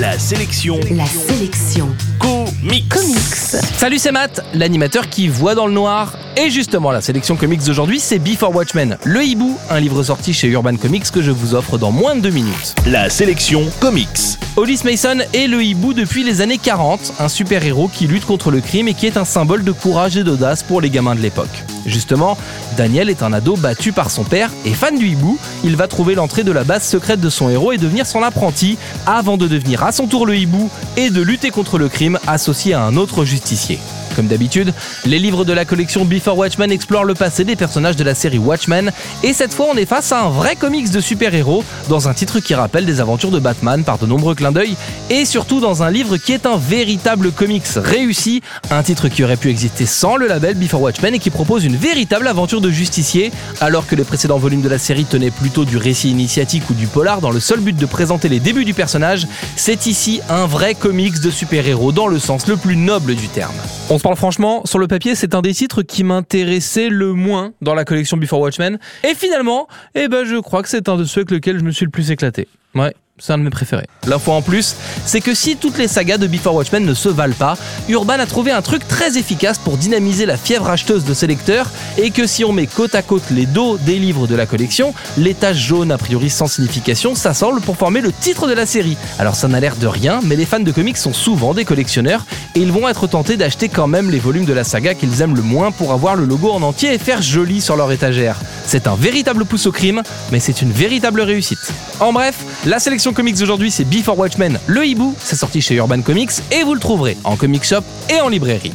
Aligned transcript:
La 0.00 0.18
sélection 0.18 0.80
La 0.92 1.04
sélection 1.04 1.86
comics. 2.18 2.88
comics. 2.88 3.62
Salut, 3.76 3.98
c'est 3.98 4.12
Matt, 4.12 4.42
l'animateur 4.54 5.10
qui 5.10 5.28
voit 5.28 5.54
dans 5.54 5.66
le 5.66 5.74
noir. 5.74 6.16
Et 6.38 6.48
justement, 6.48 6.90
la 6.90 7.02
sélection 7.02 7.36
comics 7.36 7.62
d'aujourd'hui, 7.62 8.00
c'est 8.00 8.18
Before 8.18 8.54
Watchmen, 8.54 8.96
le 9.04 9.22
hibou, 9.22 9.58
un 9.68 9.78
livre 9.78 10.02
sorti 10.02 10.32
chez 10.32 10.48
Urban 10.48 10.76
Comics 10.76 11.10
que 11.10 11.20
je 11.20 11.30
vous 11.30 11.54
offre 11.54 11.76
dans 11.76 11.92
moins 11.92 12.16
de 12.16 12.20
deux 12.22 12.30
minutes. 12.30 12.74
La 12.86 13.10
sélection 13.10 13.68
comics. 13.78 14.38
Hollis 14.56 14.80
Mason 14.84 15.18
est 15.34 15.48
le 15.48 15.62
hibou 15.62 15.92
depuis 15.92 16.24
les 16.24 16.40
années 16.40 16.56
40, 16.56 17.12
un 17.18 17.28
super-héros 17.28 17.90
qui 17.92 18.06
lutte 18.06 18.24
contre 18.24 18.50
le 18.50 18.62
crime 18.62 18.88
et 18.88 18.94
qui 18.94 19.06
est 19.06 19.18
un 19.18 19.26
symbole 19.26 19.64
de 19.64 19.72
courage 19.72 20.16
et 20.16 20.24
d'audace 20.24 20.62
pour 20.62 20.80
les 20.80 20.88
gamins 20.88 21.14
de 21.14 21.20
l'époque. 21.20 21.64
Justement, 21.86 22.36
Daniel 22.76 23.08
est 23.10 23.22
un 23.22 23.32
ado 23.32 23.56
battu 23.56 23.92
par 23.92 24.10
son 24.10 24.24
père 24.24 24.50
et 24.64 24.72
fan 24.72 24.98
du 24.98 25.08
hibou, 25.08 25.38
il 25.64 25.76
va 25.76 25.88
trouver 25.88 26.14
l'entrée 26.14 26.44
de 26.44 26.52
la 26.52 26.64
base 26.64 26.84
secrète 26.84 27.20
de 27.20 27.30
son 27.30 27.48
héros 27.48 27.72
et 27.72 27.78
devenir 27.78 28.06
son 28.06 28.22
apprenti 28.22 28.78
avant 29.06 29.36
de 29.36 29.46
devenir 29.46 29.82
à 29.84 29.92
son 29.92 30.06
tour 30.06 30.26
le 30.26 30.36
hibou 30.36 30.70
et 30.96 31.10
de 31.10 31.22
lutter 31.22 31.50
contre 31.50 31.78
le 31.78 31.88
crime 31.88 32.18
associé 32.26 32.74
à 32.74 32.82
un 32.82 32.96
autre 32.96 33.24
justicier. 33.24 33.78
Comme 34.16 34.26
d'habitude, 34.26 34.72
les 35.04 35.18
livres 35.18 35.44
de 35.44 35.52
la 35.52 35.64
collection 35.64 36.04
Before 36.04 36.36
Watchmen 36.36 36.70
explorent 36.70 37.04
le 37.04 37.14
passé 37.14 37.44
des 37.44 37.56
personnages 37.56 37.96
de 37.96 38.04
la 38.04 38.14
série 38.14 38.38
Watchmen, 38.38 38.90
et 39.22 39.32
cette 39.32 39.52
fois 39.52 39.66
on 39.70 39.76
est 39.76 39.86
face 39.86 40.12
à 40.12 40.22
un 40.22 40.28
vrai 40.28 40.56
comics 40.56 40.90
de 40.90 41.00
super-héros, 41.00 41.64
dans 41.88 42.08
un 42.08 42.14
titre 42.14 42.40
qui 42.40 42.54
rappelle 42.54 42.86
des 42.86 43.00
aventures 43.00 43.30
de 43.30 43.38
Batman 43.38 43.84
par 43.84 43.98
de 43.98 44.06
nombreux 44.06 44.34
clins 44.34 44.52
d'œil, 44.52 44.76
et 45.08 45.24
surtout 45.24 45.60
dans 45.60 45.82
un 45.82 45.90
livre 45.90 46.16
qui 46.16 46.32
est 46.32 46.46
un 46.46 46.56
véritable 46.56 47.32
comics 47.32 47.66
réussi, 47.76 48.42
un 48.70 48.82
titre 48.82 49.08
qui 49.08 49.24
aurait 49.24 49.36
pu 49.36 49.48
exister 49.48 49.86
sans 49.86 50.16
le 50.16 50.26
label 50.26 50.54
Before 50.54 50.82
Watchmen 50.82 51.14
et 51.14 51.18
qui 51.18 51.30
propose 51.30 51.64
une 51.64 51.76
véritable 51.76 52.26
aventure 52.26 52.60
de 52.60 52.70
justicier, 52.70 53.32
alors 53.60 53.86
que 53.86 53.94
les 53.94 54.04
précédents 54.04 54.38
volumes 54.38 54.62
de 54.62 54.68
la 54.68 54.78
série 54.78 55.04
tenaient 55.04 55.30
plutôt 55.30 55.64
du 55.64 55.76
récit 55.76 56.10
initiatique 56.10 56.68
ou 56.70 56.74
du 56.74 56.86
polar 56.86 57.20
dans 57.20 57.30
le 57.30 57.40
seul 57.40 57.60
but 57.60 57.76
de 57.76 57.86
présenter 57.86 58.28
les 58.28 58.40
débuts 58.40 58.64
du 58.64 58.74
personnage, 58.74 59.26
c'est 59.56 59.86
ici 59.86 60.20
un 60.28 60.46
vrai 60.46 60.74
comics 60.74 61.20
de 61.20 61.30
super-héros 61.30 61.92
dans 61.92 62.06
le 62.06 62.18
sens 62.18 62.46
le 62.46 62.56
plus 62.56 62.76
noble 62.76 63.14
du 63.14 63.28
terme. 63.28 63.54
Se 64.00 64.02
parle 64.02 64.16
franchement, 64.16 64.62
sur 64.64 64.78
le 64.78 64.88
papier, 64.88 65.14
c'est 65.14 65.34
un 65.34 65.42
des 65.42 65.52
titres 65.52 65.82
qui 65.82 66.04
m'intéressait 66.04 66.88
le 66.88 67.12
moins 67.12 67.52
dans 67.60 67.74
la 67.74 67.84
collection 67.84 68.16
Before 68.16 68.40
Watchmen. 68.40 68.78
Et 69.04 69.14
finalement, 69.14 69.68
eh 69.94 70.08
ben, 70.08 70.24
je 70.24 70.36
crois 70.36 70.62
que 70.62 70.70
c'est 70.70 70.88
un 70.88 70.96
de 70.96 71.04
ceux 71.04 71.20
avec 71.20 71.30
lesquels 71.30 71.58
je 71.58 71.64
me 71.64 71.70
suis 71.70 71.84
le 71.84 71.90
plus 71.90 72.10
éclaté. 72.10 72.48
Ouais. 72.74 72.94
C'est 73.20 73.32
un 73.34 73.38
de 73.38 73.42
mes 73.42 73.50
préférés. 73.50 73.86
L'info 74.06 74.32
en 74.32 74.42
plus, 74.42 74.76
c'est 75.04 75.20
que 75.20 75.34
si 75.34 75.56
toutes 75.56 75.76
les 75.76 75.88
sagas 75.88 76.16
de 76.16 76.26
Before 76.26 76.54
Watchmen 76.54 76.84
ne 76.84 76.94
se 76.94 77.08
valent 77.08 77.34
pas, 77.38 77.56
Urban 77.88 78.14
a 78.14 78.26
trouvé 78.26 78.50
un 78.50 78.62
truc 78.62 78.88
très 78.88 79.18
efficace 79.18 79.58
pour 79.58 79.76
dynamiser 79.76 80.24
la 80.24 80.36
fièvre 80.36 80.68
acheteuse 80.68 81.04
de 81.04 81.12
ses 81.12 81.26
lecteurs 81.26 81.70
et 81.98 82.10
que 82.10 82.26
si 82.26 82.44
on 82.44 82.52
met 82.52 82.66
côte 82.66 82.94
à 82.94 83.02
côte 83.02 83.24
les 83.30 83.46
dos 83.46 83.76
des 83.78 83.98
livres 83.98 84.26
de 84.26 84.34
la 84.34 84.46
collection, 84.46 84.94
les 85.18 85.34
taches 85.34 85.58
jaunes 85.58 85.92
a 85.92 85.98
priori 85.98 86.30
sans 86.30 86.46
signification 86.46 87.14
s'assemblent 87.14 87.60
pour 87.60 87.76
former 87.76 88.00
le 88.00 88.12
titre 88.12 88.46
de 88.46 88.54
la 88.54 88.64
série. 88.64 88.96
Alors 89.18 89.34
ça 89.34 89.48
n'a 89.48 89.60
l'air 89.60 89.76
de 89.76 89.86
rien, 89.86 90.20
mais 90.24 90.36
les 90.36 90.46
fans 90.46 90.60
de 90.60 90.72
comics 90.72 90.96
sont 90.96 91.12
souvent 91.12 91.52
des 91.52 91.66
collectionneurs 91.66 92.24
et 92.54 92.60
ils 92.60 92.72
vont 92.72 92.88
être 92.88 93.06
tentés 93.06 93.36
d'acheter 93.36 93.68
quand 93.68 93.86
même 93.86 94.10
les 94.10 94.18
volumes 94.18 94.46
de 94.46 94.52
la 94.54 94.64
saga 94.64 94.94
qu'ils 94.94 95.20
aiment 95.20 95.36
le 95.36 95.42
moins 95.42 95.72
pour 95.72 95.92
avoir 95.92 96.16
le 96.16 96.24
logo 96.24 96.50
en 96.50 96.62
entier 96.62 96.94
et 96.94 96.98
faire 96.98 97.20
joli 97.20 97.60
sur 97.60 97.76
leur 97.76 97.92
étagère. 97.92 98.36
C'est 98.66 98.86
un 98.86 98.94
véritable 98.94 99.44
pouce 99.44 99.66
au 99.66 99.72
crime, 99.72 100.02
mais 100.32 100.40
c'est 100.40 100.62
une 100.62 100.72
véritable 100.72 101.20
réussite. 101.20 101.58
En 101.98 102.12
bref, 102.12 102.36
la 102.66 102.78
sélection 102.78 103.12
comics 103.12 103.36
d'aujourd'hui 103.36 103.70
c'est 103.70 103.84
Before 103.84 104.18
Watchmen, 104.18 104.58
le 104.66 104.86
hibou, 104.86 105.14
c'est 105.22 105.36
sorti 105.36 105.60
chez 105.60 105.74
Urban 105.76 106.02
Comics 106.02 106.30
et 106.52 106.62
vous 106.62 106.74
le 106.74 106.80
trouverez 106.80 107.16
en 107.24 107.36
comic 107.36 107.64
shop 107.64 107.82
et 108.08 108.20
en 108.20 108.28
librairie. 108.28 108.72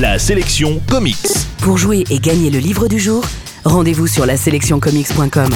La 0.00 0.18
sélection 0.18 0.80
comics. 0.88 1.16
Pour 1.58 1.78
jouer 1.78 2.04
et 2.10 2.18
gagner 2.18 2.50
le 2.50 2.58
livre 2.58 2.88
du 2.88 2.98
jour, 2.98 3.24
rendez-vous 3.64 4.06
sur 4.06 4.26
la 4.26 4.36
sélectioncomics.com. 4.36 5.50